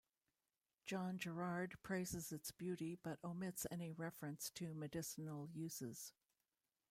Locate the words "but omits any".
2.95-3.91